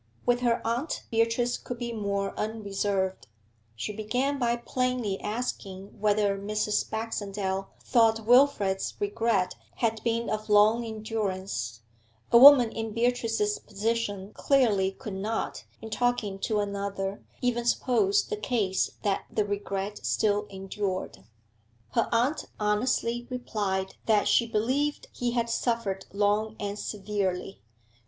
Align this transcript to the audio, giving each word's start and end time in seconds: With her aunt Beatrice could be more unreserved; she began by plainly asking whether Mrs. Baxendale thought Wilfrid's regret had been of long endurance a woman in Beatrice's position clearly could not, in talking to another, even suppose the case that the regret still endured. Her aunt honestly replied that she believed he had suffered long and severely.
With 0.25 0.39
her 0.39 0.65
aunt 0.65 1.03
Beatrice 1.11 1.59
could 1.59 1.77
be 1.77 1.93
more 1.93 2.33
unreserved; 2.35 3.27
she 3.75 3.93
began 3.93 4.39
by 4.39 4.55
plainly 4.57 5.19
asking 5.21 5.99
whether 5.99 6.39
Mrs. 6.39 6.89
Baxendale 6.89 7.69
thought 7.83 8.25
Wilfrid's 8.25 8.95
regret 8.99 9.53
had 9.75 10.03
been 10.03 10.27
of 10.27 10.49
long 10.49 10.83
endurance 10.83 11.81
a 12.31 12.39
woman 12.39 12.71
in 12.71 12.93
Beatrice's 12.93 13.59
position 13.59 14.33
clearly 14.33 14.89
could 14.91 15.13
not, 15.13 15.65
in 15.83 15.91
talking 15.91 16.39
to 16.39 16.59
another, 16.61 17.23
even 17.43 17.63
suppose 17.63 18.25
the 18.25 18.37
case 18.37 18.89
that 19.03 19.25
the 19.31 19.45
regret 19.45 20.03
still 20.03 20.47
endured. 20.49 21.25
Her 21.91 22.09
aunt 22.11 22.45
honestly 22.59 23.27
replied 23.29 23.97
that 24.07 24.27
she 24.27 24.47
believed 24.47 25.09
he 25.13 25.33
had 25.33 25.47
suffered 25.47 26.07
long 26.11 26.55
and 26.59 26.79
severely. 26.79 27.61